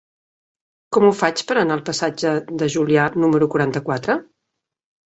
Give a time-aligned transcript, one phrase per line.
[0.97, 4.19] Com ho faig per anar al passatge de Julià número quaranta-quatre?